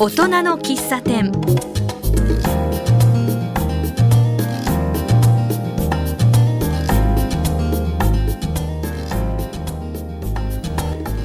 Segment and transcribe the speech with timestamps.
[0.00, 1.32] 大人の喫茶店。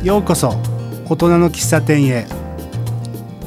[0.04, 0.56] ようこそ
[1.08, 2.26] 大人の喫茶店へ。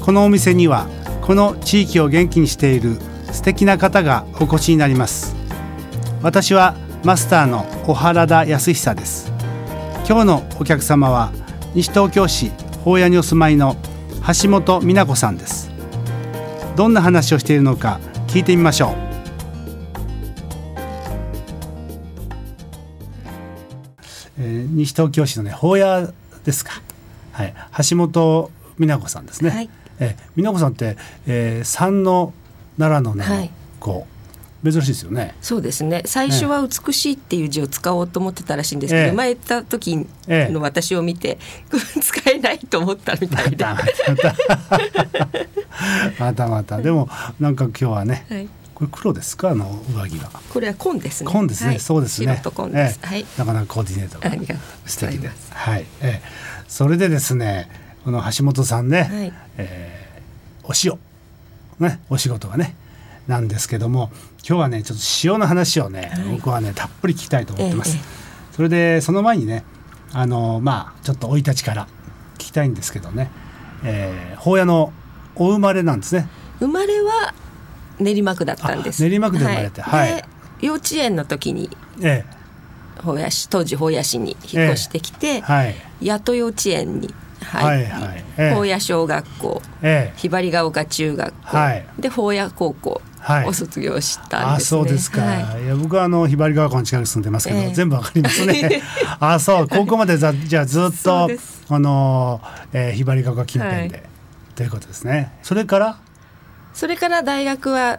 [0.01, 0.87] このお店には
[1.23, 2.97] この地域を元気にしている
[3.33, 5.35] 素敵な方がお越しになります。
[6.23, 9.33] 私はマスターの小原田康久です。
[10.09, 11.33] 今日のお客様は
[11.75, 12.53] 西東京市
[12.85, 13.75] 法屋にお住まいの
[14.27, 15.71] 橋本美奈子さんです。
[16.75, 18.95] どんな話をしているのか聞いてみましょう。
[24.41, 26.13] えー西東京市のね法屋
[26.45, 26.73] ですか。
[27.33, 27.55] はい、
[27.89, 29.51] 橋本美奈子さんですね。
[29.51, 29.71] はい。
[30.01, 32.35] えー美奈子さんって、えー、三の
[32.79, 33.51] 奈良のね、はい。
[33.79, 34.16] こう
[34.73, 35.35] 珍しいですよね。
[35.41, 36.03] そうですね。
[36.07, 39.13] 最初は美しいっていう字を使おうと思ってたらしいんですけど、ええ。
[39.13, 41.39] 前言った時ええの私を見て、
[42.03, 43.83] 使えないと思ったみたいで、また
[44.13, 44.37] また。
[46.25, 46.79] またまた。
[46.83, 47.09] でも
[47.41, 49.51] なんか今日はね、はい、これ黒ですか？
[49.51, 50.31] あの上着が。
[50.53, 51.31] これは紺ですね。
[51.31, 51.81] 紺ですね、はい。
[51.81, 52.41] そうですね。
[52.43, 53.09] 白です、ええ。
[53.09, 53.27] はい。
[53.39, 54.31] なかなかコーディネートが
[54.87, 55.31] 素敵で。
[55.31, 55.35] す。
[55.53, 56.29] はい、ええ。
[56.69, 57.69] それでですね、
[58.05, 59.33] この橋本さんね、はい。
[59.59, 60.07] えー
[60.69, 60.99] お塩。
[61.79, 62.75] ね、お仕事がね
[63.27, 64.11] なんですけども、
[64.47, 66.25] 今日はねちょっと塩の話をね、はい。
[66.37, 67.97] 僕はねたっぷり聞きたいと思ってます。
[67.97, 69.65] えええそれでその前にね、
[70.15, 71.87] あのまあちょっと生い立ちから
[72.37, 73.31] 聞きたいんですけどね、
[73.85, 74.95] えー、法屋の
[75.35, 76.27] お生まれなんですね。
[76.59, 77.35] 生まれは
[77.99, 79.05] 練馬区だったんです。
[79.05, 80.09] あ練馬区で生まれてはい。
[80.09, 80.25] で
[80.63, 81.69] 幼稚園の時に
[82.01, 82.25] え
[83.03, 85.75] 保谷市当時保谷市に引っ越してきて、えはい。
[86.03, 88.25] 八戸幼稚園に入り、はいはい。
[88.39, 88.55] ええ。
[88.55, 90.19] 保谷小学校ええ。
[90.19, 91.87] ひばりが丘中学校、はい。
[91.99, 93.45] で保谷高校はい。
[93.49, 94.79] を卒業したんあですね。
[94.79, 95.65] そうですか、はい。
[95.65, 97.71] い、や僕はあのひばりが丘の近くに住んでますけど、ええ。
[97.75, 98.81] 全部わかりますね。
[99.19, 99.69] あそう。
[99.69, 101.31] 高校までざじゃあずっそと
[101.71, 102.41] あの、
[102.73, 104.07] えー、ひばりが丘近辺で、はい。
[104.55, 105.33] ということですね。
[105.43, 105.99] それから？
[106.73, 107.99] それから大学は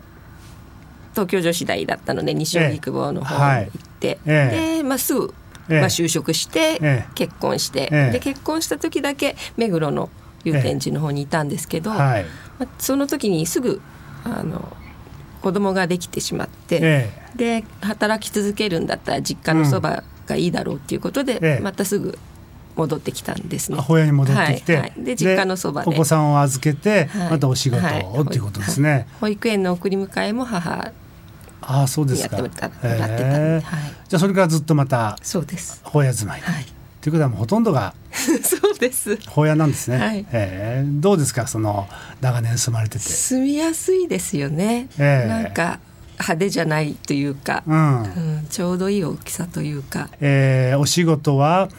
[1.11, 4.77] 東京女子大だったので西荻窪の方に行って、ええ。
[4.77, 5.33] で、まあ、すぐ、
[5.67, 5.79] ええ。
[5.81, 7.05] まあ、就職して、ええ。
[7.15, 8.11] 結婚して、ええ。
[8.13, 10.09] で結婚した時だけ目黒の
[10.45, 12.25] 祐天寺の方にいたんですけど、はい。
[12.59, 13.81] まあ、その時にすぐ
[14.23, 14.76] あの
[15.47, 21.63] 子供ができてしまって、えで働き続けるんだったら実家のそばがいいだろうっていうことで、ええ。
[21.63, 22.19] またすぐ
[22.75, 23.77] 戻ってきたんですね。
[23.77, 24.93] え母親に戻ってきて、はいはい。
[24.97, 25.89] で実家のそばで。
[25.89, 27.31] お子さんを預けて、はい。
[27.31, 28.03] またお仕事はい。
[28.03, 30.91] をっていうことですね、保育園の送り迎えも母
[31.61, 33.63] ああそうですやってもらってたんで、
[34.09, 35.79] じゃあそれからずっとまたそうです。
[35.85, 36.65] 法屋住まい、はい、
[36.99, 39.17] ということはもうほとんどが そうです。
[39.29, 40.25] 法屋なんですね、はい。
[40.31, 41.87] ええどうですかその
[42.21, 42.99] 長年住まれてて？
[42.99, 44.89] 住みやすいですよね。
[44.97, 45.27] ええ。
[45.27, 45.79] なんか
[46.19, 50.09] 派手じゃないというか、うん、うん、ちょうどいい大きさというか。
[50.19, 51.69] えーお仕事は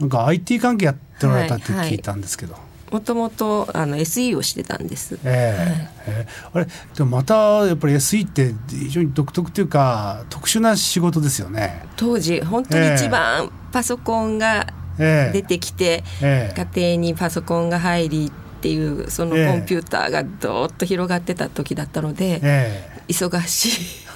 [0.00, 2.56] なんか IT 関係やっておられたってはいはい聞いたんですけど、
[2.90, 5.18] もともとあの SE をしてたんです。
[5.24, 11.84] えーえーあれでもまたやっぱり SE って非常に独特というか特殊な仕事ですよね。
[11.96, 23.66] 当時本当に一番パソコンがえー出てきて、えー家庭にパソコンが入りっていうそのええコンピューターがどーっと広がってた時だったので、えー忙し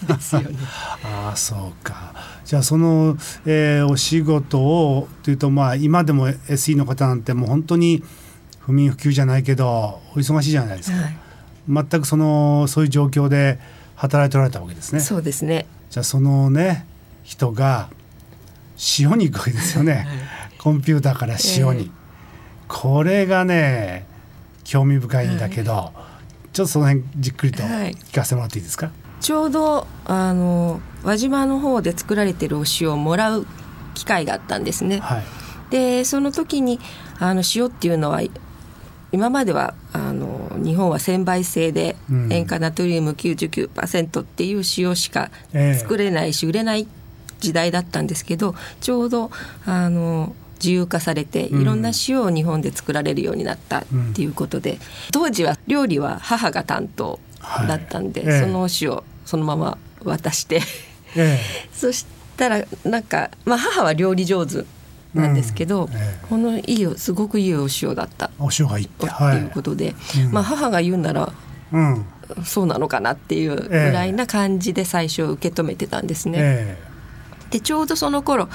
[0.03, 0.59] いですよね。
[1.05, 2.13] ああそうか。
[2.45, 8.03] じゃあその、えーお仕事をというとまあ今でも SE の方なんてもう本当に
[8.59, 11.17] 不眠不休じゃないけどお忙しいじゃないですか、はい、
[11.69, 13.59] 全くそのそういう状況で
[13.95, 15.01] 働いておられたわけですね。
[15.01, 15.67] そうですね。
[15.91, 16.87] じゃあそのね
[17.23, 17.91] 人が
[18.99, 20.07] 塩に行くわけですよね、
[20.61, 21.91] コンピューターから塩に、ええ。
[22.69, 24.07] これがね
[24.63, 25.93] 興味深いんだけど、
[26.53, 27.93] ちょっとその辺じっくりとはい。
[27.93, 33.47] 聞かせてもらっていいですか、ちょうどあの輪島の方で作られてるお塩をもらう
[33.95, 34.99] 機会があったんですね。
[34.99, 35.23] はい。
[35.71, 36.79] でその時に
[37.19, 38.21] あの塩っていうのは
[39.13, 42.29] 今まではあの日本は専売制でうん。
[42.31, 45.79] 塩化ナトリウム99%っていう塩しかええ。
[45.79, 46.87] 作れないし売れない
[47.41, 49.31] 時代だったんですけどちょうど
[49.65, 51.63] あの自由化されてうん。
[51.63, 53.85] いろんな塩を日本で作られるようになったっ
[54.15, 54.79] ていうことで、
[55.13, 57.19] 当時は料理は母が担当
[57.67, 58.41] だったんで、はいええ。
[58.43, 60.61] そのお塩そのまま渡して
[61.17, 61.39] え
[61.73, 64.65] そしたらなんか、まあ、母は料理上手
[65.15, 65.93] なんですけど、うん。
[65.93, 66.27] ええ。
[66.29, 70.33] このいいよすごくいいお塩だったお塩がいいってってはいいうことで、うん。
[70.33, 71.33] まあ、母が言うなら
[71.73, 72.05] うん。
[72.45, 76.39] そうなのかなっていうぐらいな感じで最初受け止めてたんですね。
[76.41, 76.79] え。
[77.51, 78.49] でちょうどその頃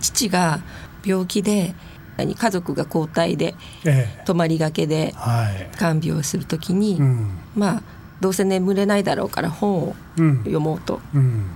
[0.00, 0.60] 父が
[1.04, 1.74] 病気で
[2.16, 3.54] 何家族が交代で
[3.84, 4.20] ええ。
[4.20, 5.76] え泊まりがけではい。
[5.76, 7.38] 看病をするときに、うん。
[7.56, 7.82] まあ
[8.20, 10.38] どうせ眠れないだろうから本をうん。
[10.38, 11.00] 読もうと。
[11.14, 11.46] うん。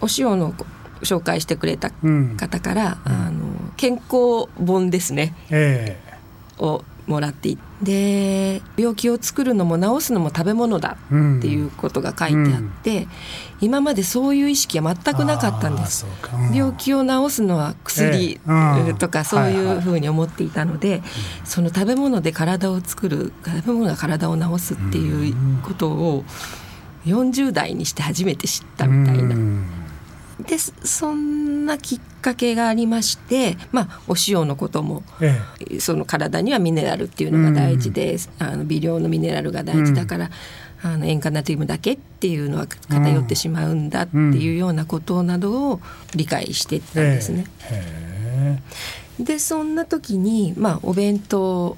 [0.00, 0.54] お塩の
[1.02, 5.34] 紹介してくれたうん方から、あの健康本ですね。
[5.50, 5.96] え
[6.58, 11.08] をもらっていで病気を作るのも治すのも食べ物だっ
[11.40, 13.06] ていうことが書いてあって、
[13.60, 16.04] 今までそういう意識は全くなかったんです。
[16.32, 16.54] うん。
[16.54, 18.40] 病気を治すのは薬
[18.98, 19.76] とかそういはいはい。
[19.76, 21.02] うふうに思っていたので、
[21.44, 26.24] その食べ物で体を作る食べ物が体を治すっていうことを
[27.06, 29.66] 40代にして初めて知ったみたいなうん
[30.46, 35.40] でそんなきっかけがありまして、まあ、お塩のこともえ
[35.70, 35.80] え。
[35.80, 40.30] その体にはミネラルっていうのが大事で、あの微量のミネラルが大事だから、
[40.82, 45.80] あの塩化ナトリウムだけっていうのは偏ってしまうんだっていうようなことなどを
[46.14, 47.44] 理解していったんですね。
[47.62, 48.58] へ
[49.18, 51.76] でそんな時に、まあ、お弁当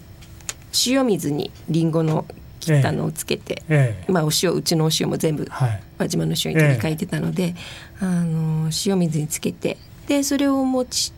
[0.86, 2.26] 塩水にりんごの
[2.60, 4.04] 切ったのをつけて、ええ。
[4.08, 5.82] えまあ、お塩うちのお塩も全部はい。
[5.98, 7.54] 輪島の塩に取り替えてたので、
[8.00, 9.76] あの塩水につけて
[10.06, 11.12] でそれを持ち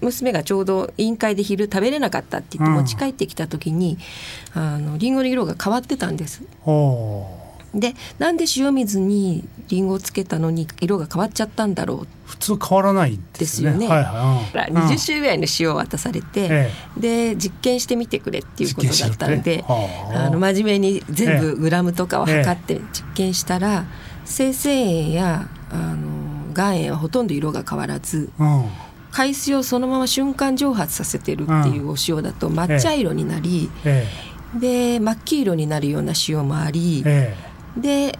[0.00, 2.82] 娘がちょうど委員会で昼食べれなかったって言ってうん。
[2.82, 3.98] 持ち帰ってきた時に、
[4.54, 6.42] あのリンゴの色が変わってたんです。
[6.64, 7.39] おお
[7.74, 12.06] でなんで塩水にリンゴをつけたのに色が変わっちゃったんだろう？
[12.26, 13.86] 普通変わらないですよね。
[13.86, 14.76] はいはい、うん。
[14.76, 23.84] うん20種類ぐらいの塩を渡されて、えで実験してみてくれっていうことだったんでああの真面目に全部グラムとかを測って実験したら、
[24.24, 28.64] 生成塩やあの岩塩はほとんど色が変わらずうん。
[29.12, 34.06] 海水をそのまま瞬間蒸発させてるっていうお塩だと抹茶色になり、え。
[34.54, 38.18] で真っ黄色になるような塩もありえ、えで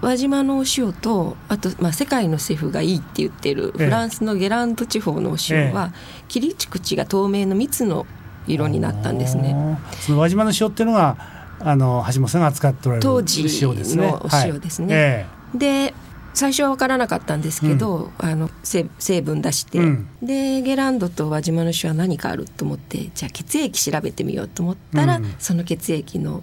[0.00, 3.84] 輪島のお塩とあと、まあ、世界のシェフがいいって言ってるええ。
[3.86, 5.92] フランスのゲランド地方のお塩は、
[6.28, 8.06] 切り口が透明の蜜の
[8.46, 9.78] 色になったんですね。
[10.00, 11.16] その輪島の塩っていうのが
[11.60, 14.06] あの橋本さんが扱っておられる当時塩ですね。
[14.06, 14.94] のお塩ですね。
[14.94, 15.26] はいえ。
[15.54, 15.94] で
[16.34, 20.08] 最初は分からなかったんですけど、あの成成分出して、うん。
[20.20, 25.34] でゲランドと輪島の塩は何かあると思ってじゃあ血液調べてみようと思ったら、うん。
[25.38, 26.42] その血液の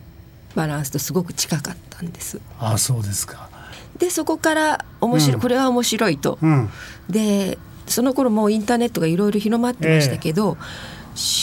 [0.55, 2.37] バランスとすごく近かったんです。
[2.37, 3.49] えあそうですか。
[3.97, 5.41] でそこから面白い、うん。
[5.41, 6.39] これは面白いと。
[6.41, 6.69] うん。
[7.09, 7.57] で
[7.87, 10.57] その頃もうインターネットがいろいろ広まってましたけど、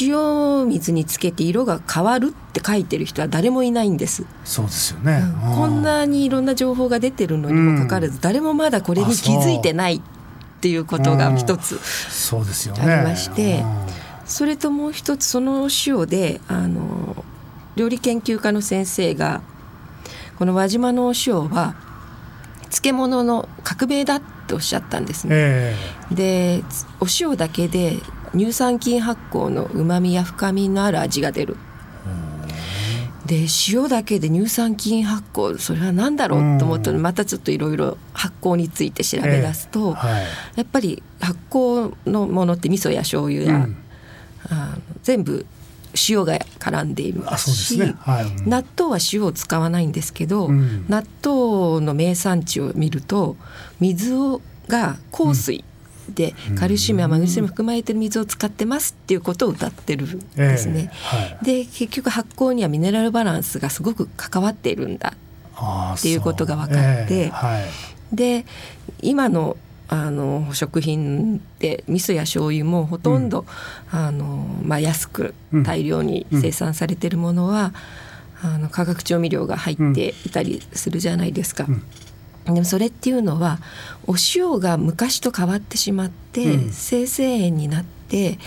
[0.01, 4.25] 塩水につけて色が変わるって書いてる人は誰もいないんです。
[4.45, 5.55] そうですよね、うん。
[5.57, 10.01] こんなにいろんな情報が出てるのにもかかわらず、誰もまだこれに気づいてないっ
[10.61, 12.83] ていうことが一つ、そうですよね。
[12.83, 13.77] ありましてうん。
[14.25, 17.25] それともう一つその塩であの
[17.79, 19.41] 料理研究家の先生が
[20.37, 21.77] この輪島のお塩は
[22.63, 25.35] 漬物の革命だっておっしゃったんですね。
[25.37, 25.77] え
[26.11, 26.65] で
[27.01, 27.95] お塩だけで
[28.33, 31.57] 乳酸菌発酵のうまみや深みのある味が出る。
[33.27, 37.03] で塩だけで乳酸菌発酵それは何だろうと思ったらうん。
[37.03, 39.93] またちょっといろいろ発酵について調べ出すと、え。
[39.93, 40.23] はい。
[40.57, 43.77] やっぱり発酵のものって味噌や醤油や、うん。
[44.51, 45.47] あの全部
[46.09, 47.95] 塩が絡んでいるあそうですし、ね。
[47.99, 48.25] はい。
[48.25, 48.49] うん。
[48.49, 50.87] 納豆は塩を使わないんですけど、うん。
[50.89, 53.37] 納豆の名産地を見ると
[53.81, 55.65] 水をが硬水
[56.09, 60.91] で、カルシウムやマグネシウム含まれてる水を使ってますっていうことを歌ってるんですね。
[61.13, 61.19] ええ。
[61.19, 61.45] はい。
[61.45, 65.15] で結局発酵にはミネラルバランスがすごく関わっているんだ
[65.95, 67.29] っていうことが分かってええ。
[67.29, 67.65] はい。
[68.15, 68.47] で
[69.03, 69.57] 今の
[69.89, 73.47] あの食品で味噌や醤油もほとんど、
[73.91, 77.73] あのまあ、安くうん大量に生産されてるものは、
[78.43, 81.67] あの化学調味料が入っていたりするじゃないですか。
[82.45, 83.59] でもそれっていうのは
[84.07, 86.73] お塩が昔と変わってしまって、うん。
[86.73, 88.39] 生成塩になって、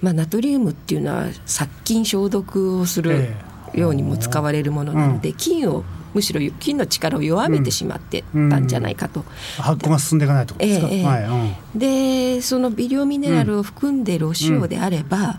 [0.00, 3.50] まあ、ナトリウムっていうのは殺菌消毒をするええ。
[3.80, 9.24] ようにも使われるものなので、菌をむしろ菌の力を弱めてしまってたんじゃないかと。
[9.58, 11.04] 発酵が進んでいかないとですか、ええええ。
[11.04, 11.78] はいうん。
[11.78, 15.38] でその微量ミネラルを含んでいるお塩であれば、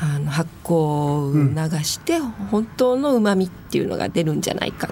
[0.00, 1.32] あの発酵を
[1.70, 4.88] 促して本当のうまみっていうのが出るんじゃないか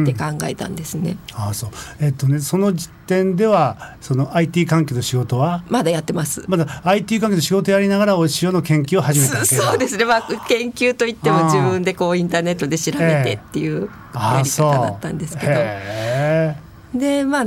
[0.00, 1.16] って考えたんですね。
[1.34, 1.70] ああそう。
[2.00, 5.64] えっとねその時点ではその IT 関係の仕事は？
[5.68, 6.44] まだやってます。
[6.48, 15.52] まだ IT 関係の仕事やりながらお塩の研究を始めたそうですね、まあ、研究といっても自分でこうインターネットで調べてっていうやり方だったんですけど。
[15.54, 16.56] へ
[16.94, 17.46] でまあ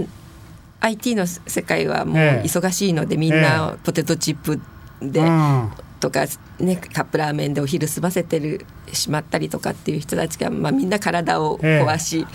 [0.81, 2.47] IT の世界はもうええ。
[2.47, 4.59] 忙しいのでみんなポテトチップ
[5.01, 5.69] えでうん
[6.05, 6.27] とか、
[6.59, 12.27] ね、カップラーメンでお昼済ませてるしまったりとかっていう人たちが、まあ、みんな体を壊し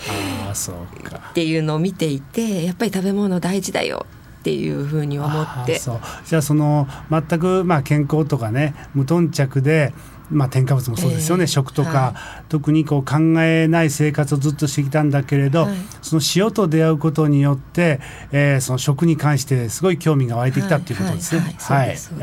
[1.31, 4.05] っていうのを見ていてやっぱり食べ物大事だよ。
[4.41, 5.79] っていうふうに思って。
[6.25, 9.93] じゃあその全くまあ健康とかね無頓着で
[10.31, 11.47] まあ添加物もそうですよね、ええ。
[11.47, 12.15] 食とか、は
[12.49, 15.77] 特にこう考えない生活をずっとしてきたんだけれど、はい。
[16.01, 18.01] その塩と出会うことによって、
[18.31, 21.41] えーその食に関してすごい興味が湧いてきたっていうことですね。
[21.59, 21.85] はい。
[21.85, 21.87] はい。
[21.87, 21.97] はい。
[21.97, 22.19] そう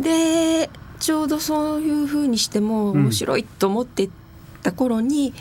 [0.00, 4.08] でちょうどそういうふうにしても面白いと思って
[4.62, 5.34] た頃に、うん、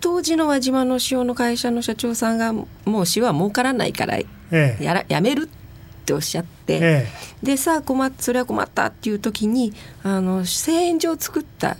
[0.00, 7.06] 当時の輪島の塩の会社の社長さんがもう塩は儲からないからやら、ええ、やめるっておっしゃって、え、
[7.42, 9.72] でさあ困っそれは困ったっていう時に
[10.02, 11.76] あの製塩所を作った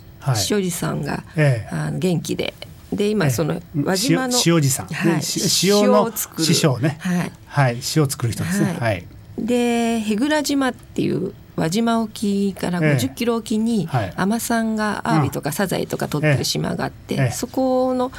[0.49, 2.53] 塩地さんが、はい、あの元気で。
[2.93, 5.21] で今その輪島の塩地さん、はい、
[5.63, 8.77] 塩の師匠ね、はい、はい、塩作る人ですね。
[8.77, 9.07] はい、
[9.39, 18.11] で舳倉島っていう輪島沖から50キロ沖に海女さんがアワビとかサザエとか取ってる島があって、そこの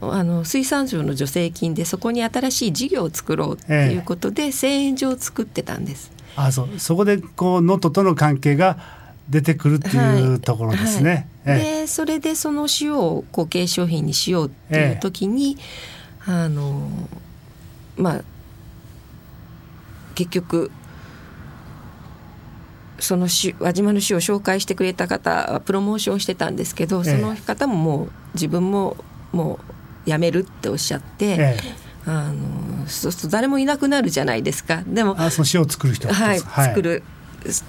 [0.00, 6.12] あの水産省の助成金でそこに新しい事業を作ろうっていうことで製塩所を作ってたんです。
[6.36, 6.78] あそう。
[6.78, 8.78] そこでこう能登との関係が
[9.28, 11.28] 出てくるっていうところですね。
[11.44, 11.56] はい。
[11.56, 15.56] はい、でそれでその塩を後継商品にしようっていう時に、
[16.26, 16.90] あの
[17.96, 18.24] まあ
[20.14, 20.70] 結局
[22.98, 28.96] その輪島の市を紹介してくれた方はプロモーションしてたんですけど、その方ももう自分も
[29.32, 29.58] も
[30.06, 31.56] う辞めるっておっしゃって、ええ、
[32.06, 34.82] あのそうすると誰もいなくなるじゃないですか。
[34.86, 37.02] でもあその詩を作る人はい、はい、作る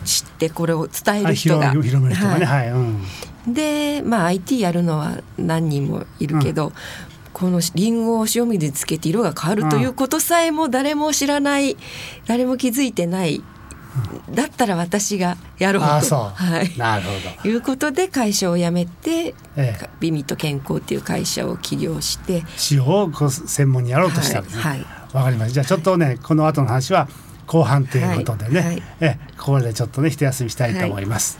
[0.06, 1.60] 知ってこれを伝える人。
[1.60, 2.80] が、広める人がね、はい、はい
[3.46, 6.74] うん、でまあ IT やるのは何人もいるけど、うん
[7.38, 11.78] このリンゴを塩水につけて色が変わるということさえも誰も知らない
[12.26, 13.44] 誰も気づいてない
[14.32, 16.16] だったら私がやろうと。
[16.16, 17.10] はい、なるほ
[17.44, 17.50] ど。
[17.50, 22.44] いうことで会社を辞めて、ええ、ビミット健康っていう会社を起業して。
[22.72, 24.62] 塩を専門にやろうとしたんですね。
[24.62, 25.54] はい、わ、かりました。
[25.54, 27.08] じゃあちょっとねこの後の話は
[27.46, 28.70] 後半ということでね、はい。
[28.70, 31.40] はい、えここでちょっとね一休みしたいと思います。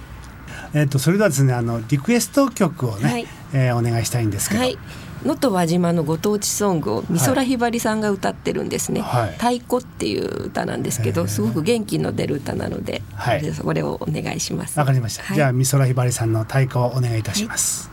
[0.74, 4.80] えっとそれではですねあのリクエスト曲をね、はい、えー、お願いしたいんですけど。
[5.18, 14.80] はい能登輪島のご当地ソングを美空ひばりさんが歌ってるんですね、はい、太鼓っていう歌なんですけどすごく元気の出る歌なので、はい、それをお願いします。
[14.80, 17.90] わかりました、はい、じゃあ美空ひばりさんの太鼓をお願いいたします、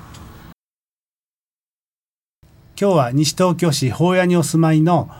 [2.81, 5.11] 今日は西東京市宝谷にお住まいの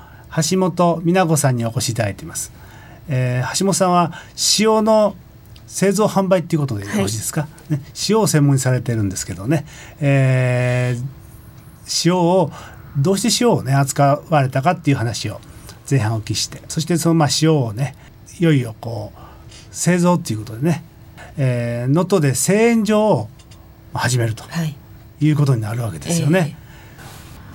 [0.51, 2.53] 橋本美奈子さんにお越しいただいています、
[3.09, 4.13] えー、橋本さんは
[4.59, 5.17] 塩の
[5.67, 9.65] 製造販売っていうことでよろしいですか、ね、塩を専門にされてるんですけどね、
[10.01, 11.24] えー
[12.05, 12.51] 塩を
[12.97, 15.41] どうして塩をね扱われたかっていう話を
[15.91, 17.95] 前半お聞きしてそしてそのまあ塩をね
[18.41, 19.19] いよいよこう
[19.71, 20.85] 製造っていうことでね
[21.37, 23.29] 能登、えー、で製塩所を
[23.93, 24.45] 始めると
[25.21, 25.31] い。
[25.31, 26.57] うことになるわけですよね。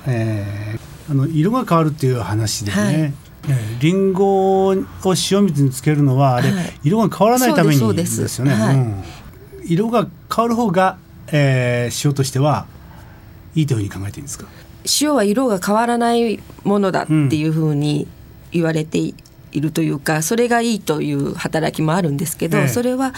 [0.07, 2.95] えー、えー、あの色が変わるっていう話でね、はい。
[2.95, 8.53] えー、リンゴを塩水につけるのはあれ、はい、色が変わらないためにですよね。
[8.53, 9.03] はいうん、
[9.65, 12.78] 色が変わる方が、えー、塩としてはい
[13.63, 14.47] いというふうに考えていいんですか？
[15.01, 18.07] 塩は色が変わらないものだっていうふうに
[18.51, 19.13] 言われてい
[19.53, 23.13] るというか、それがいいという働きもあるんですけど、ええ、それは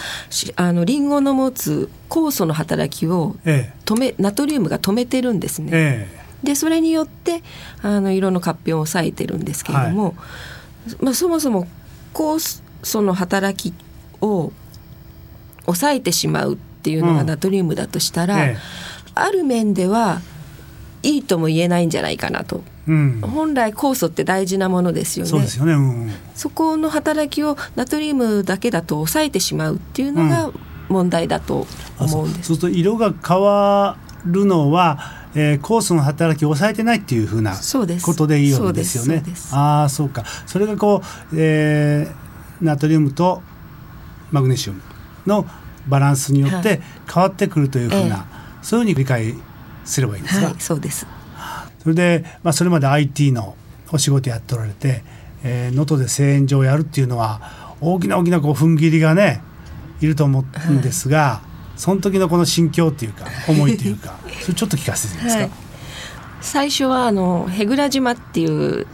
[0.56, 3.36] あのリンゴの持つ酵素の働きを
[3.84, 6.08] 止め、え、ナトリウムが止めてるんですね。
[6.42, 7.42] でそれによって
[7.82, 10.14] あの色の活表を抑えてるんですけれども、はい、
[11.04, 11.68] まあ、そもそも
[12.12, 13.72] 酵素の働き
[14.20, 14.52] を
[15.66, 18.56] 抑えてしまうっていうのがナトリウムだとしたら、うん
[19.14, 20.22] ある面では
[21.02, 25.30] いいとも言えないんじゃないかなと、うん、本来酵素って大事なものですよね。
[25.30, 30.52] そうですよね、うん、そこの働きをナトリウムだけだと抑えてしまうっていうのが
[30.88, 31.66] 問題だと
[31.98, 32.48] 思うんです。
[32.48, 32.56] そう。
[32.56, 34.98] すると色が変わるのは、
[35.34, 37.54] えー、酵素の働きを抑えてないっていうふうな
[38.02, 39.24] ことでいいわけですよね。
[39.52, 40.24] ああそうか。
[40.46, 43.42] それがこう、えー、ナトリウムと
[44.30, 44.82] マグネシウム
[45.26, 45.46] の
[45.88, 46.80] バランスによって
[47.12, 48.62] 変わってくるというふうな、え。
[48.62, 49.34] そういうふうに理解
[49.84, 51.06] すればいいんですか、はい、そうです。
[51.82, 53.56] それで、まあ、それまで IT の
[53.92, 55.02] お仕事やっておられて
[55.44, 59.42] 能登、えー、で製塩所をやるっていうのは大きな大きなこう踏ん切りがね
[60.00, 61.42] いると思うんですが、は
[61.76, 65.50] い、その時のこの心境っていうか思いというか それちょっと聞かせていいですか、はい、
[66.40, 68.86] 最初はあの舳倉島っていう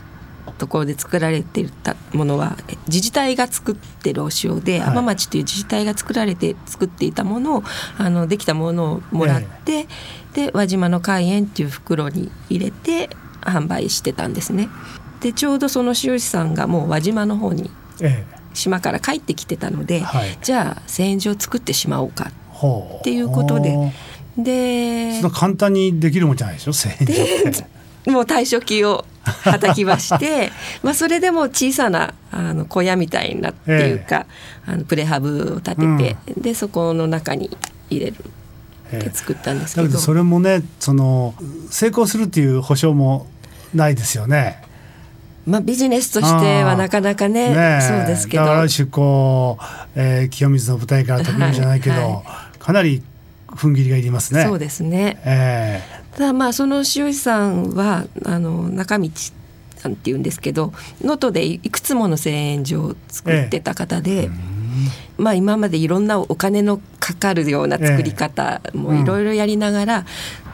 [0.59, 7.63] ところで作られていたものは自治体が作ってるお塩で、はい、町という自治体が作られて作っていたものを
[7.99, 14.69] あのできたものをもらって、えー、で輪島の海塩っていう袋に入れて販売してたんですね。
[15.21, 17.71] でちょうどその塩師さんがもう輪島の方に、
[18.55, 22.31] 島から帰ってきてたので、はい、じゃあ製塩所を作ってしまおうか。
[23.01, 23.93] っていうことで。
[24.37, 27.67] でそんな簡単にできるもんじゃないでしょ製塩所っ
[28.05, 28.11] て。
[28.11, 34.27] もう退職金をはたきまして まあそれでも小さなあの小屋みたいなっていうか、
[34.67, 37.57] えー、あのプレハブを建てて、うん、でそこの中に
[37.91, 38.17] 入れる。
[38.89, 41.35] って作ったんですけど、えー、それもねその
[41.71, 43.27] 成功するっていう保証も
[43.75, 44.63] ないですよね。
[45.47, 47.81] まあビジネスとしてはなかなかねねえ。
[47.81, 48.45] そうですけど。
[48.45, 53.03] だからある種こう、えー清水の舞台から飛びるじゃないけど、はいはかなり
[53.49, 54.45] 踏ん切りがいりますね。
[54.45, 55.19] そうですね
[56.19, 59.09] ただまあその塩井さんはあの中道
[59.77, 64.29] さんっていうんですけど能登でいくつもの製塩所を作ってた方で、
[65.17, 70.07] まあ今までいろんなお金のかかるような作り方もいろいろやりながら、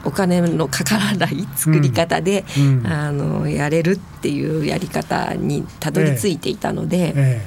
[0.05, 2.79] お金のかからない作り方で、うん。
[2.81, 2.87] うん。
[2.87, 7.43] あのやれるっていうやり方にたどり着いていたので、え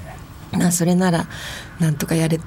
[0.53, 1.27] なそれなら
[1.79, 2.39] なんとかやれ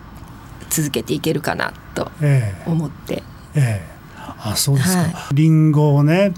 [0.68, 2.68] 続けていけるかなとええ。
[2.68, 3.22] 思って。
[3.54, 3.99] えええ
[4.42, 6.32] あそうですか、はリンゴをね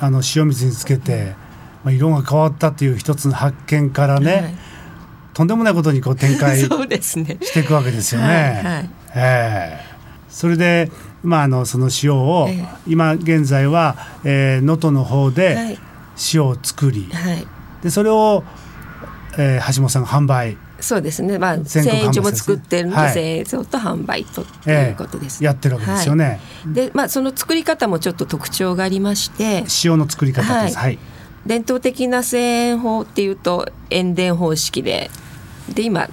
[0.00, 1.34] あの塩水につけて、
[1.84, 4.54] まあ、色が変わったっていう一つの発見からね、はい。
[5.34, 6.68] とんでもないことにこう展開 し。
[7.52, 8.26] ていくわけですよね。
[8.26, 8.90] はいはい。
[9.14, 9.80] ええ。
[10.28, 10.90] それで、
[11.22, 12.66] まあ、あのその塩を、ええ。
[12.86, 15.78] 今現在はえー能登、の方はでい。
[16.34, 17.46] 塩を作り、はい。
[17.82, 18.42] でそれを、
[19.36, 21.38] えー橋本さんが販売、そうですね。
[21.38, 25.42] まあ製塩所も作ってるので、はい製塩所と販売ということです。
[25.42, 26.40] やってるわけですよね。
[26.66, 30.76] で、まあその作り方もちょっと特徴がありまして、塩の作り方です。
[30.76, 30.82] は。
[30.82, 30.98] はい
[31.46, 35.10] 伝統的な製塩法っていうと塩田方式で、
[35.72, 36.08] で今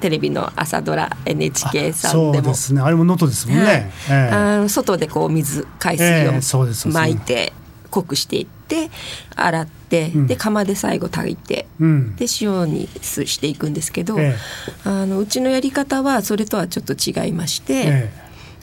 [0.00, 2.82] テレビの朝ドラ NHK さんでもですね。
[2.82, 3.90] あれも能登ですもんね。
[4.10, 7.54] あの外でこう水海水えをえそうですそうです巻いて
[7.90, 8.90] 濃くしていって
[9.34, 10.26] 洗って、うん。
[10.26, 12.16] で釜で最後炊いて、うん。
[12.16, 14.36] で塩にすしていくんですけど、え
[14.84, 18.12] あのうちのやり方はそれとはちょっと違いまして、え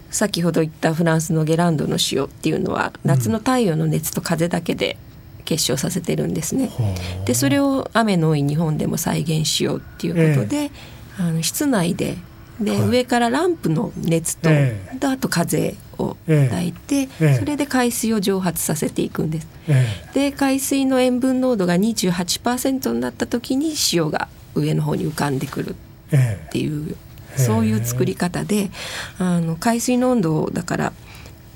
[0.09, 4.97] 先ほど言ったフランスのゲランドの塩っていうのは夏の太陽の熱と風だけで
[5.45, 6.67] 結晶させてるんですね。
[6.67, 7.25] ほう。
[7.25, 10.71] でそれを雨の多い日本でも再現しようっていうことで、
[11.17, 12.17] あの室内で
[12.59, 12.81] で、はい。
[12.89, 14.97] 上からランプの熱と、ええ。
[14.97, 16.55] であと風をええ。
[16.55, 17.37] 焚いて、ええ。
[17.39, 19.47] それで海水を蒸発させていくんです。
[19.67, 25.75] えで海水の塩分濃度が28%になった時に塩が上の方に浮かんでくる
[26.11, 26.95] ええっていう
[27.37, 28.71] そういう作り方で
[29.17, 30.93] あの海水の温度をだから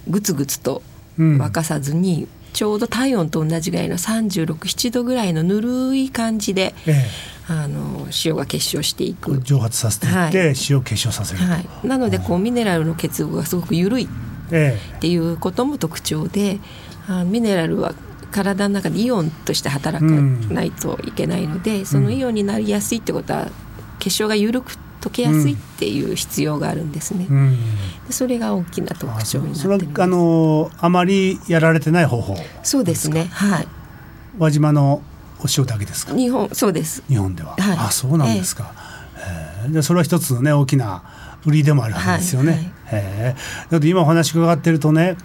[0.07, 0.81] グツグツと
[1.17, 1.41] うん。
[1.41, 7.05] 沸かさずに、ちょうど体温と同じぐらいの367度ぐらいのぬるい感じでええ。
[7.47, 9.39] あの塩が結晶していく。
[9.43, 10.55] 蒸発させていって、はい。
[10.69, 11.39] 塩を結晶させる。
[11.39, 14.07] はい、なのでこうミネラルの結合がすごく緩いえ
[14.47, 16.59] っていうことも特徴で
[17.07, 17.93] あミネラルは
[18.31, 20.11] 体の中でイオンとして働か
[20.53, 23.47] ないといけないので、そのイオンになりやすいってことは
[23.99, 27.27] 結晶が緩く溶けやすいっていう必要があるんですね。
[27.29, 27.51] えうん。
[28.07, 32.35] でそれが大きな特あ徴になってそれはあのあまりやられてない方法。
[32.63, 33.67] そうですねはい
[34.37, 35.01] 輪島の
[35.39, 36.13] お塩だけですか？
[36.13, 37.55] 日本そうです日本では。
[37.57, 38.73] はいあそうなんですか。
[39.17, 41.03] ええでそれは一つのね大きな
[41.45, 42.51] 売りでもあるわけですよね。
[42.51, 42.59] はい。
[42.59, 43.35] はいえ。
[43.35, 43.35] え
[43.69, 45.17] だって今お話伺ってるとね、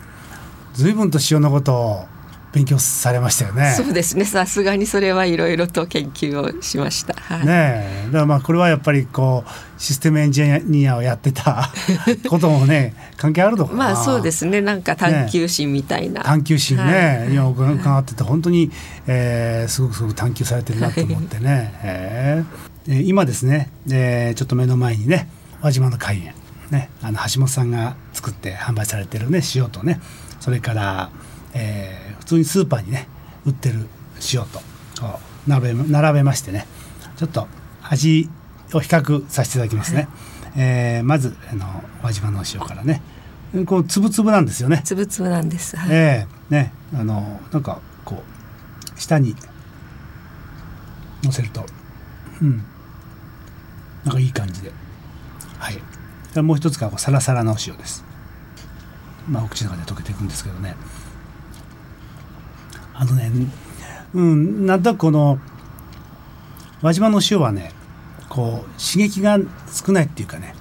[0.75, 2.05] 随分と塩のことを
[2.53, 3.75] 勉強されましたよね。
[3.77, 4.25] そうですね。
[4.25, 7.15] さすがにそれはいろいろと研究をしました。
[7.15, 8.05] はい、ねえ。
[8.07, 11.71] だからまあこれはやっぱりこうシステムエンジニアをやってた
[12.29, 13.79] こともね関係あるのかな。
[13.79, 14.61] まあそうですね。
[14.61, 17.35] なんか探求心みたいな、探求心ね、はい。
[17.35, 18.73] 今伺ってて本当に、
[19.07, 22.45] えーすごくすごく探求されてるなと思ってね、え。
[22.89, 25.29] ーえー今ですね、えーちょっと目の前にね
[25.63, 26.35] 輪島の海塩
[26.71, 30.01] ねあの橋本さんが作って販売されてるね塩とね。
[30.41, 31.11] それから、
[31.55, 33.09] えー普通にスーパーにね
[33.45, 33.87] 売ってる
[34.33, 34.61] 塩と
[35.49, 36.67] 並べ並べましてね。
[37.17, 37.49] ちょっと
[37.83, 38.31] 味
[38.73, 40.09] を比較させていただきますね、
[40.57, 43.03] えーまずあの輪島の塩からね。
[43.67, 44.81] こう粒々なんですよね。
[44.85, 45.91] つぶつぶなんです、はい。
[45.91, 48.23] ええねあのなんかこ
[48.97, 49.35] う下に
[51.25, 51.67] 乗せると
[52.41, 52.63] うん。
[54.05, 54.71] なんかいい感じで
[55.61, 55.79] はい。
[56.35, 58.05] でもう一つがこうサラサラのお塩です。
[59.29, 60.75] まあお口の中で溶けていくんですけどね。
[62.95, 63.31] あのね
[64.15, 65.39] うんなんとなくこの
[66.83, 67.73] 輪島の塩はね
[68.29, 69.39] こう刺激が
[69.73, 70.55] 少ないっていうかね。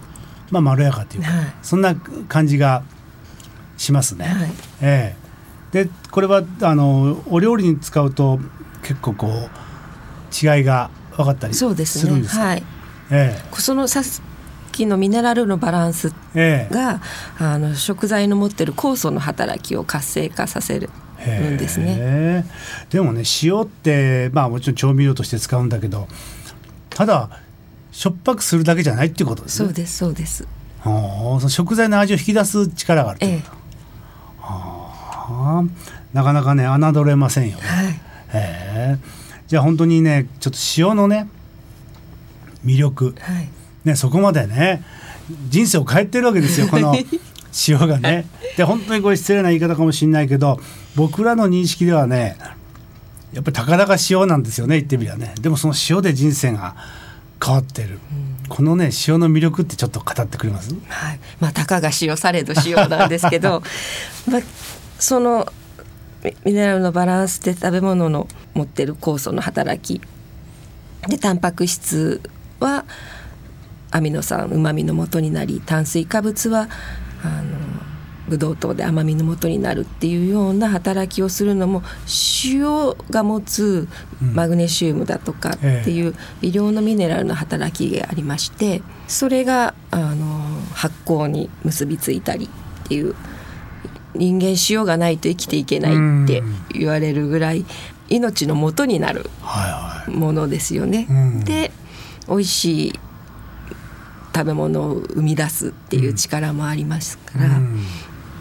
[0.51, 1.53] まあまろやかっていうか、はい。
[1.61, 2.83] そんな感じが
[3.77, 4.25] しますね。
[4.25, 4.51] はい。
[4.81, 5.15] え
[5.73, 5.83] え。
[5.85, 8.39] でこれはあのお料理に使うと
[8.81, 9.31] 結構こう
[10.33, 12.43] 違いが分かったりするんですか？
[12.43, 12.63] はい。
[13.11, 14.03] えそのさっ
[14.71, 17.01] きのミネラルのバランスええが
[17.39, 22.45] あの食材の持ってる酵素の働きを活性化させるえんですね。
[22.89, 26.07] でもね塩ってまあもちろん調味料として使うんだけど
[26.89, 27.29] ただ
[27.91, 29.67] しょっぱくするだけじゃないっていうことですね。
[29.67, 30.47] そうですそうです。
[30.81, 33.43] はあその食材の味を引き出す力があるというええ
[34.39, 34.93] は
[35.61, 35.63] あ
[36.13, 37.63] なかなかね侮れませんよね。
[37.63, 38.99] はい
[39.47, 41.27] じゃあ本当にねちょっと塩のね
[42.63, 43.49] 魅力はい
[43.89, 44.83] ねそこまでね
[45.49, 46.95] 人生を変えてるわけですよこの
[47.67, 48.25] 塩がね。
[48.57, 50.59] で本当にこれ失礼な言い方かもしれないけど
[50.95, 52.37] 僕らの認識ではね
[53.33, 55.33] やっぱりたかだか塩なんですよね言ってみりゃね。
[55.41, 56.75] でもその塩で人生が
[57.43, 60.73] 変わってる、うん、このね塩の魅力ってちょっと語ってくれます？
[60.87, 61.19] はい。
[61.39, 63.63] まあたかが塩されど塩なんですけど、
[64.29, 64.41] まあ、
[64.97, 65.51] その
[66.43, 70.01] ミネラルのバランスで食べ物の持ってる酵素の働き。
[71.07, 72.21] でタンパク質
[72.59, 72.85] は
[73.91, 76.67] アミノ酸うまみの元になり炭水化物は
[77.23, 77.57] あの
[78.29, 81.81] ブドウ糖で甘みの元になるっていうような働きをするのも
[82.45, 83.87] 塩が持つ
[84.21, 90.39] マグネシウムだとかっていう微量のミネラルの働きがありましてそれがあの
[90.73, 93.15] 発酵に結びついたりっていう
[94.13, 97.65] 人間塩がないと生きていけないって言われるぐらい
[98.09, 99.29] 命の元になる
[100.07, 101.07] ものですよね。
[101.45, 101.71] で
[102.27, 102.99] 美味しい
[104.33, 107.59] 食べ物を生み出すっていう力もありますから、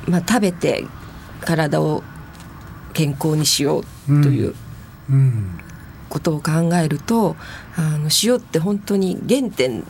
[0.06, 0.84] まあ、食べて
[1.40, 2.02] 体を
[2.92, 4.54] 健康にしようという
[6.08, 7.36] ことを考えると、
[7.76, 9.84] あの塩って本当に原点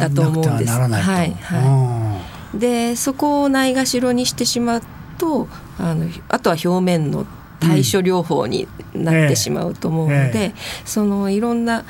[0.00, 0.72] だと思うんです。
[0.72, 2.20] はいは
[2.54, 4.82] い、でそこをないがしろにしてしまう
[5.18, 7.26] とあのあとは表面の
[7.60, 11.84] 対処療法になってしまうと思うので、うんええ、そのいろんな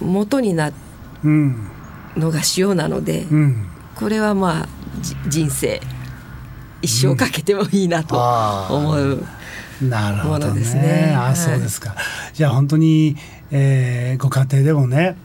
[0.00, 0.74] 元になる
[2.16, 4.68] のが塩なので、うん、これはまあ
[5.28, 5.80] 人生
[6.82, 8.16] 一生かけてもいいなと
[8.70, 9.24] 思う。
[9.82, 10.60] なるほどね。
[10.74, 11.14] ね。
[11.16, 11.94] あ、そうですか。
[12.34, 13.16] じゃあ本当に、
[13.50, 15.16] えー、ご家庭でもね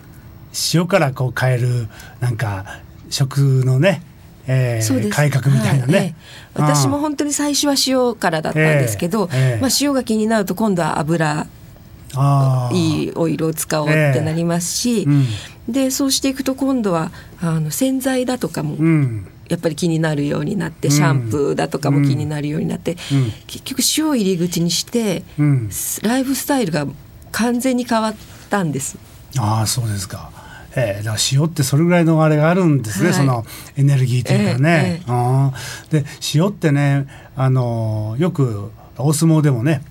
[0.73, 1.87] 塩からこう変える
[2.19, 2.65] なんか
[3.09, 4.03] 食のね
[4.49, 6.15] えー、改革みたいなね、はい、
[6.71, 11.47] 私も本当に最初は塩からだったんですけど、えーえー、まあ、塩が気になると今度は油
[12.73, 15.25] いいオイルを使おうってなりますし、うん、
[15.67, 18.77] でそうしていくと今度はあの洗剤だとかも、
[19.49, 22.97] やっぱり気になるようになってシャンプーだとかも気になるようになって、
[23.47, 25.23] 結局塩を入り口にして、
[26.03, 26.87] ライフスタイルが
[27.31, 28.15] 完全に変わっ
[28.49, 28.97] たんです。
[29.37, 30.31] ああそうですか。
[30.75, 35.01] えー、だから塩ってそれぐらいのあれがあるんですね、はい、そのエネルギーというかね。
[35.07, 39.81] えーえー、で塩ってねあのよくお相撲でもね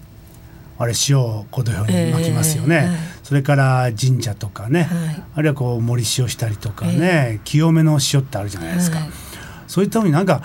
[0.79, 2.91] あれ塩を小土俵に巻きますよね、
[3.23, 8.99] それから神社とかね、はい、あるいはこう森塩したりとかね、清めの塩ってあるじゃないですか。
[9.67, 10.43] そういったふうになんか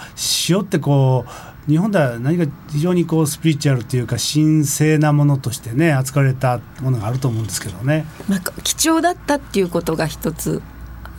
[0.49, 1.25] 塩ってこ
[1.67, 8.05] う日本では何か非常にこうスピリチュアルというか神聖なものとしてね扱われたものがあると思うんですけどね。
[8.27, 10.61] まあ、貴重だったっていうことが一つ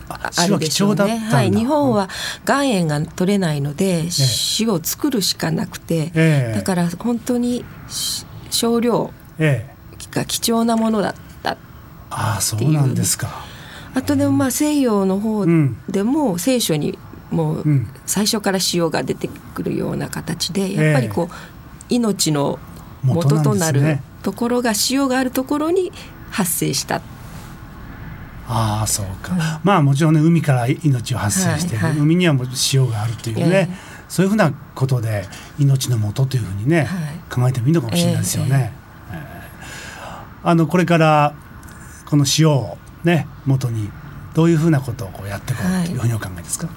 [0.09, 1.17] あるでしょうね。
[1.17, 2.09] はい、日本は
[2.45, 4.09] 岩塩が取れないので、
[4.59, 7.63] 塩を作るしかなくて、ええ、だから本当に
[8.53, 9.11] 少量
[10.11, 11.57] が貴重なものだった
[12.09, 13.43] ああそうなんですか。
[13.95, 15.45] あとでもまあ西洋の方
[15.89, 16.97] でも聖書に
[17.31, 17.63] もう
[18.05, 21.35] 最初から塩が出てくるような形でやっぱりこう
[21.89, 22.59] 命の
[23.03, 25.91] 元となるところが塩があるところに
[26.31, 27.01] 発生した。
[28.47, 33.77] ああそうか、うん、まあもちろんね海から命を発生して、はいはい、海にはもう塩があるというね、えー、
[34.09, 35.25] そういうふうなことで
[35.57, 38.73] 命の元というふうにね、はい、考えてもいいのかもしれないですよね。
[39.11, 41.33] えーえー、あのこれから
[42.05, 43.89] この塩をね元に
[44.33, 46.69] どういうふうなことをこうやっていこうというふうにお考えですか、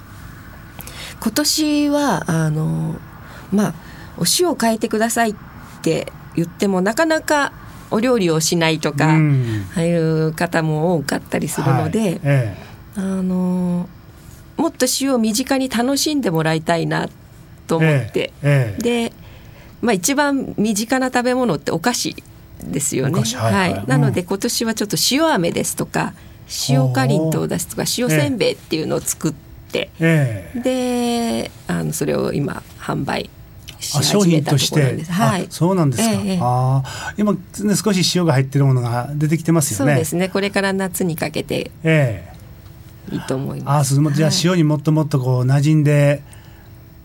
[1.21, 2.95] 今年はあの
[3.51, 3.73] まあ
[4.17, 5.35] お塩を変えてくださいっ
[5.81, 7.53] て言ってもなかなか
[7.91, 12.09] お料理をしないとか、うん、ああいう方も多かったりするので、はい。
[12.09, 12.57] ええ、
[12.95, 13.87] あの
[14.57, 17.09] もっと塩を身近に楽しんでもらいたいな
[17.67, 19.06] と思って、え、で、
[19.87, 22.21] まあ、一番身近な食べ物ってお菓子
[22.61, 23.21] ですよね。
[23.21, 26.13] はい、はいはい、なので今年はちょっと塩飴ですとか
[26.67, 33.29] 塩かりんとうだしとか塩せんべいっていうのを作って。、えー、であのそれを今販売
[33.79, 36.11] 商品として、はい、そうなんですか。
[36.15, 36.83] えー、あ
[37.17, 37.39] 今、ね、
[37.81, 39.93] 少し塩が入ってるものが出てきてますよね。
[39.93, 40.27] そうですね。
[40.27, 43.97] これから夏にかけて、えー、いいと思います。
[43.97, 46.21] あ、じゃあ塩にもっともっとこう馴染んで。
[46.21, 46.36] もら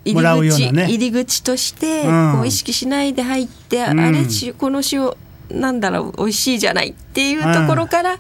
[0.05, 4.25] うようなね、入り口としてこう意識しないで入って、うん、あれ
[4.59, 5.13] この塩
[5.51, 8.19] なんだろう美味しいじゃないっていうところから、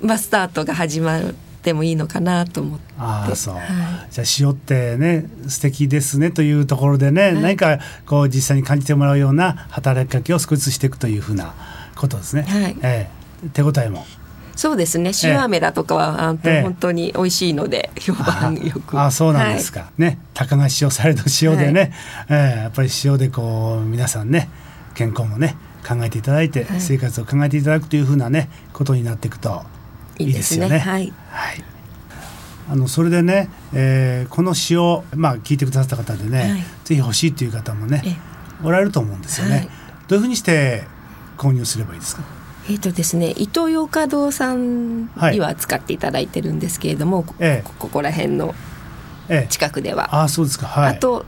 [0.00, 2.94] まあ、スタートが始まるってもいいのかなと思って。
[2.98, 3.64] ああそう、はい、
[4.10, 11.54] じゃあ塩ってね素敵ですねというところでね、はい、何かこう実際に感じてもらうような働きかけを少しずつしていくというふうな
[11.96, 12.76] ことですね、はい。
[12.82, 14.06] えー、手応えも
[14.56, 15.12] そうですね。
[15.22, 18.98] 塩飴だとかは、えー、本当に美味しいので評判よく。
[18.98, 20.18] ああそうなんですか、はい、ね。
[20.34, 21.92] 高が塩された塩でね、はい、
[22.28, 24.48] えー、やっぱり塩でこう皆さんね
[24.94, 29.62] 健康もね考えていただいて、生活を考えていただくというふうなねことになっていくと
[30.18, 30.78] いいですよね。
[30.78, 31.64] はい、はい。
[32.70, 38.18] あのそれでね、えー、この詩を、まあ、聞いてくださった方でね、はい、ぜひ欲しいという方もね
[38.62, 39.56] おられると思うんですよね。
[39.56, 39.68] はい、
[40.06, 40.84] どういうふうにして
[41.36, 42.22] 購入すればいいですか？
[42.68, 47.62] えーとですね、伊東洋華堂さんには使っていただいてるんですけれども、ええ。
[47.64, 48.54] こここら辺の
[49.28, 49.46] ええ。
[49.48, 50.14] 近くでは。
[50.14, 50.66] ああそうですか。
[50.66, 50.90] はい。
[50.90, 51.24] あと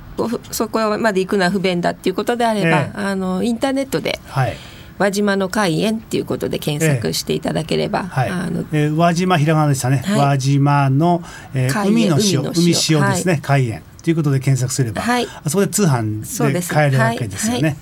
[0.50, 2.98] そこまで行くのは不便だっていうことであれば、ええ。
[2.98, 4.56] あのインターネットではい。
[4.98, 8.28] 輪島の海園っていうことで検索していただければ、はい。
[8.28, 10.18] あのえー輪島ひらがなでしたね、はい。
[10.20, 11.22] 輪島の、
[11.54, 15.26] えー海海の塩海塩塩ですね、海塩ということで検索すれば、はい。
[15.44, 17.76] あそこで通販で買えるわけですよね。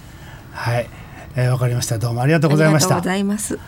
[0.53, 0.89] はい、
[1.41, 1.99] えーわかりました。
[1.99, 2.97] どうもありがとうございました。
[2.97, 3.59] ありがとうございます。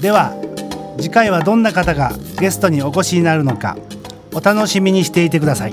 [0.00, 0.34] では
[0.98, 3.78] 次回はどんな方がゲストにお越しになるのか
[4.34, 5.72] お楽しみにしていてください